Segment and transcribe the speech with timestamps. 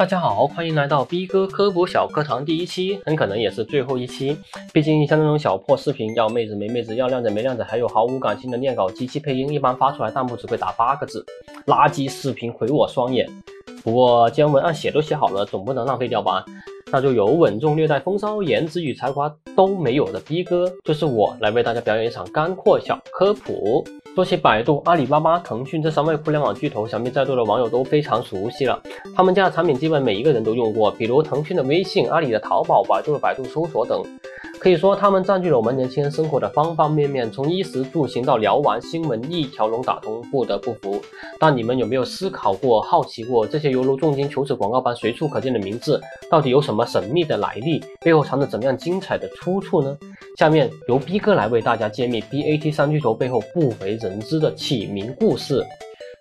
[0.00, 4.34] 大家好，欢迎来到逼哥科普小课堂第一期，很可能也是最后一期。
[4.72, 11.22] 毕竟像这种小破视频，要妹子没妹子，要靓仔没靓仔，还有毫无感情的念稿机器配音，一般发出来弹幕只会打八个字：
[11.66, 13.28] 垃圾视频毁我双眼。
[13.84, 16.46] 不过既然文案写都写好了，总不能浪费掉吧？
[16.92, 23.84] 那就由稳重略带风骚、颜值与才华都没有的逼哥，就是我来为大家表演一场干货小科普。
[24.14, 28.82] 说起百度、阿里巴巴、腾讯这三位互联网巨头，想必在座的网友都非常熟悉了。
[29.14, 34.02] 他们家的产品基本每一个人都用过，比如腾讯的微信、阿里的淘宝、百度的百度搜索等。
[34.60, 41.00] 可以说，他们占据了我们年轻人生活的方方面面，从衣食住行到聊玩新闻，一条龙打通，不得不服。
[41.38, 45.98] 但你们有没有思考过、好奇过，这些犹如重金求子广告般随处可见的名字，
[46.30, 47.82] 到底有什么神秘的来历？
[48.04, 49.96] 背后藏着怎么样精彩的出处呢？
[50.36, 55.64] 下面由逼哥来为大家揭秘 BAT 三巨头背后不为人知的起名故事。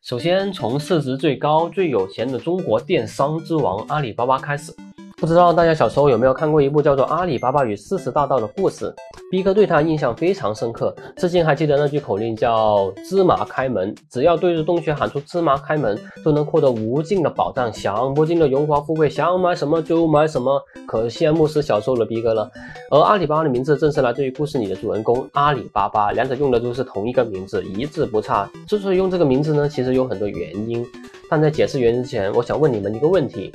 [0.02, 4.74] 首先，从市值最高、最有钱的中国电商之王阿里巴巴开始。
[5.20, 8.94] 不知道大家小时候有没有看过一部叫做《阿里巴巴与四十大盗》的故事？
[9.30, 22.50] 逼哥对他印象非常深刻，至今还记得那句口令叫“芝麻开门”，只要对着洞穴喊出“芝麻开门”，就能获得无尽的宝藏、享不尽的荣华富贵，想买什么就买什么，可羡慕死小时候的逼哥了。
[22.90, 28.50] 而阿里巴巴的名字正是来自于故事里的主人公阿里巴巴，两者用的都是同一个名字，一字不差。
[28.66, 30.84] 之所以用这个名字呢，其实有很多原因，
[31.30, 33.52] 但在解释原因之前，我想问你们一个问题。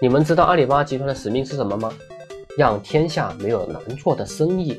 [0.00, 1.90] 你们知道阿里巴巴集团的使命是什么吗？
[2.58, 4.78] 让天下没有难做的生意。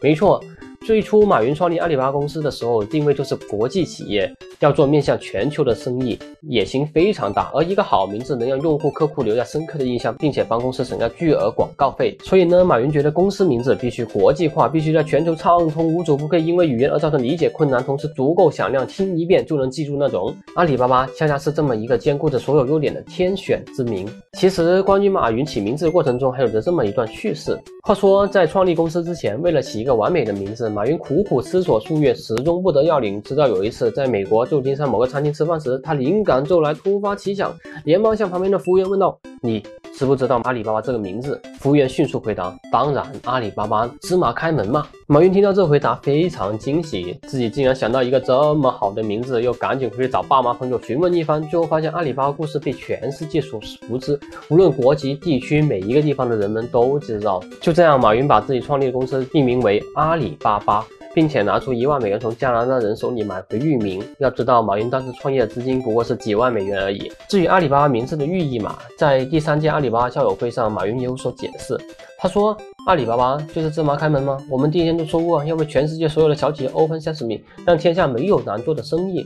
[0.00, 0.42] 没错。
[0.86, 4.30] 最初，马云创立阿里巴巴公司的时候，定位就是国际企业，
[4.60, 7.50] 要做面向全球的生意，野心非常大。
[7.54, 12.16] 而一个好名字能让用户、客户留下深刻的印象，并且帮公司省下巨额广告费。
[12.24, 20.34] 所以呢，马云觉得公司名字必须国际化，必须在全球畅通无阻，不可以因为语言而造成理解困难，同时足够响亮，听一遍就能记住那种。
[20.56, 24.08] 阿里巴巴恰恰是这么一个兼顾着所有优点的天选之名。
[24.32, 27.56] 其实，关于马云起名字的过程中，还有着这么一段趣事。
[27.84, 33.22] 话说，在创立公司之前，为了起一个完美的名字，马云苦苦思索数月，始终不得要领。
[33.22, 37.54] 直到有一次，在美国旧金山某个餐厅吃饭时，他灵感骤来，突发奇想，
[37.84, 39.62] 连忙向旁边的服务员问道：“你
[39.96, 51.42] 知不知道阿里巴巴这个名字？”服务员迅速回答：“当然，阿里巴巴芝麻开门嘛。”马云听到这回答，非常惊喜，自己竟然想到一个这么好的名字，又赶紧回去找爸妈朋友询问一番。
[51.48, 57.42] 最后发现，阿里巴巴故事被全世界所熟知，无论国籍、地区，每一个地方的人们都知道。
[57.60, 60.86] 就这样，马云把自己创立的公司命名为阿里巴巴。
[61.14, 64.02] 并且拿出一万美元从加拿大人手里买回域名。
[64.18, 67.10] 要知道，马云当时创业的资金不过是几万美元而已。
[67.28, 71.76] 至于阿里巴巴名字的寓意嘛，在第三届阿里巴巴校友会上，马云也有所解释。
[72.20, 74.36] 他说：“阿里巴巴就是芝麻开门吗？
[74.50, 79.24] 我们第一天就说过要为全世界所有的小企业 open sesame，让天下没有难做的生意。”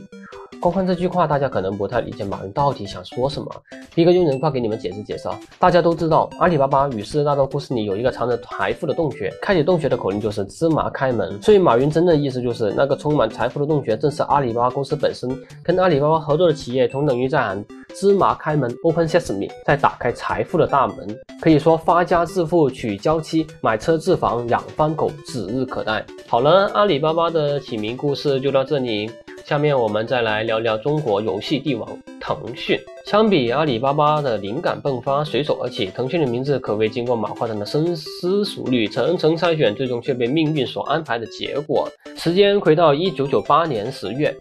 [0.63, 3.51] 光看这句话，大家可能不太理解马云到底想说什么。
[3.95, 5.37] 一个用人话给你们解释解释啊！
[5.59, 11.37] 大家都知道，阿里巴巴与四十大盗故事里有一个藏着财富的洞穴，开启洞穴的口令就是芝麻开门。
[11.41, 15.29] 所以马云真正的意思就是，那个充满财富的洞穴正是阿里巴巴公司本身。
[15.61, 21.19] 跟阿里巴巴合作的企业，同等于在喊芝麻开门 （Open Sesame），在打开财富的大门。
[21.41, 26.05] 可以说，发家致富、娶娇妻、买车置房、养番狗，指日可待。
[26.25, 29.11] 好了，阿里巴巴的起名故事就到这里。
[29.45, 31.87] 下面我们再来聊聊中国游戏帝王
[32.17, 32.79] 腾讯。
[33.05, 41.89] 相比阿里巴巴的灵感迸发、随手而起，腾讯的名字可谓经过马化腾的深思熟虑、层层筛选，最终却被命运所安排的结果。
[42.15, 44.33] 时间回到一九九八年十月，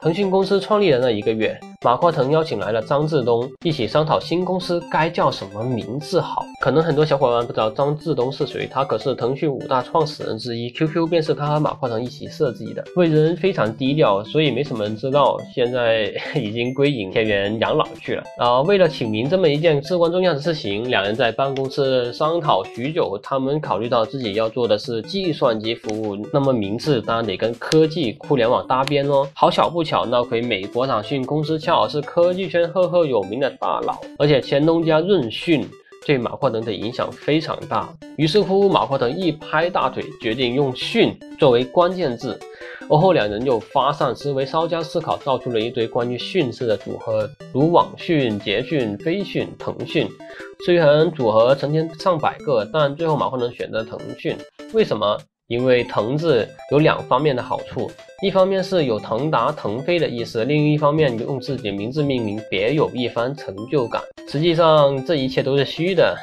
[0.00, 1.58] 腾讯公司创立的那一个月。
[1.82, 6.44] 马化腾邀请来了张志东，一起商讨新公司该叫什么名字好。
[6.60, 12.84] 可能很多小伙伴不知道张志东是谁，他可是腾讯五大创始人之一，QQ 便是他和马化腾一起设计的。
[12.96, 15.38] 为人非常低调，所以没什么人知道。
[15.54, 18.22] 现在 已经归隐田园养老去了。
[18.36, 23.18] 啊，为了起名这么一件至关重要的事情，两人在办公室商讨许久。
[23.22, 29.26] 他们考虑到自己要做的是计算机服务，那么名字当然得跟科技互联网搭边喽。
[29.32, 35.64] 好巧不巧，那回美国腾讯公司恰好是科技圈赫赫有名的大佬，而且前东家润讯
[36.04, 37.88] 对马化腾的影响非常大。
[38.16, 42.36] 于是乎，马化腾一拍大腿，决定用“讯”作为关键字。
[42.88, 50.08] 而后两人又发散思维，稍加思考，造出了一堆关于“讯”字的组合，如网讯、捷讯、飞讯、腾讯。
[50.66, 54.36] 虽然组合成千上百个，但最后马化腾选择腾讯。
[54.72, 55.16] 为什么？
[55.50, 57.90] 因为“腾”字有两方面的好处，
[58.22, 64.00] 一方面是有腾达腾飞的意思，另一方面用自己的名字命名，别有一番成就感。
[64.28, 66.16] 实际上，这一切都是虚的，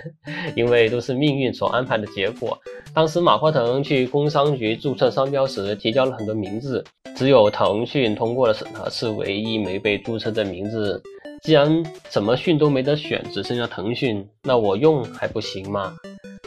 [0.56, 2.58] 因为都是命运所安排的结果。
[2.94, 6.82] 当时马化腾去工商局注册商标时，提交了很多名字，
[7.14, 11.02] 只有腾讯通过了审核，是唯一没被注册的名字。
[11.42, 15.94] 既然什么讯都没得选，只剩下腾讯，那我用还不行吗？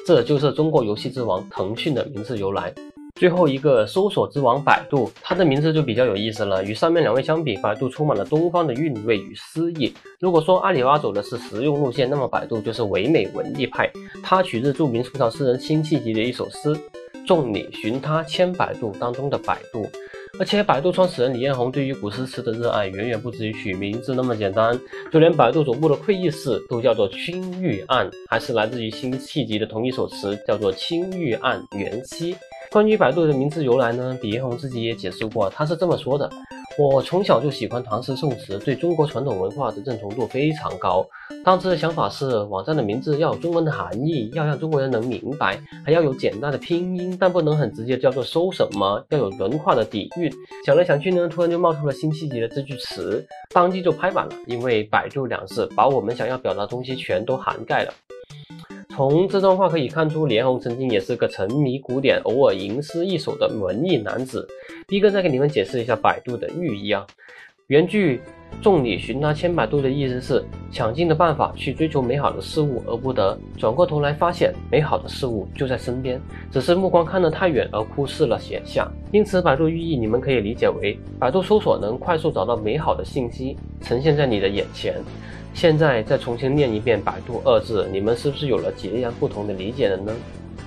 [0.05, 2.73] 这就是中国游戏之王腾讯的名字由来。
[3.15, 6.63] 最后一个搜索之王百度，它的名字就比较有意思了。
[6.63, 9.93] 与上面两位相比，百度充满了东方的韵味与诗意。
[10.19, 13.89] 如果说阿里巴巴走的是实用路线，那么百度就是唯美文艺派。
[14.23, 16.75] 它取自著名宋朝诗人辛弃疾的一首诗
[17.25, 19.87] ：“众里寻他千百度”当中的百度。
[20.39, 24.77] 而且，百度创始人李彦宏对于古诗词的热爱远远不止于取名字那么简单。
[25.11, 32.33] 就连百度总部的会议室都叫做青玉案，还是来自于辛弃疾的同一首词，叫做《青玉案元夕》。
[32.71, 36.27] 关于百度的名字由来呢，李彦宏自己也解释过，他是这么说的。
[36.75, 41.05] 我从小就喜欢唐诗宋词，对中国传统文化的认同度非常高。
[41.43, 50.31] 当时的想法是，网站的名字要有中文的含义，要让中国人能明白，还要有简单的拼音，但不能很直接叫做搜什么，要有文化的底蕴。
[50.65, 53.23] 想来想去呢，突然就冒出了辛弃疾的这句词，
[53.53, 57.93] 当即就拍板了，因为“百度”两字把我们想要表达的东西全都涵盖了。
[58.95, 64.47] 从这段话可以看出，连红曾经也是个沉迷古典、偶尔吟诗一首的文艺男子。
[64.87, 67.03] 逼哥再给你们解释一下百度的寓意啊。
[67.67, 68.21] 原句
[68.61, 76.19] “众里寻他千百度”的意思是想尽的办法去追求美好的事物而不得，转过头来发现美好的事物就在身边，
[76.51, 78.89] 只是目光看得太远而忽视了选项。
[79.11, 84.95] 因此，百度寓意你们可以理解为：百度搜索能快速找到美好的信息，呈现在你的眼前。
[85.53, 90.11] 现在再重新念一遍“百度”二字，你们是不是有了截然不同的理解了呢？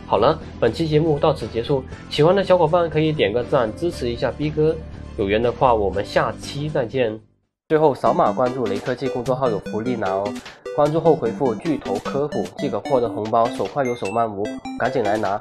[0.06, 4.76] 好了，本期节目到此结束，喜欢的小伙伴可以点个赞支持一下逼哥，
[5.18, 7.35] 有缘的话我们下期再见。
[7.68, 10.32] 最后扫码关注雷科技公众号有福利拿哦，
[10.76, 14.44] 关注后回复“巨头科普”即可获得红包，手快有手慢无，
[14.78, 15.34] 赶紧来拿。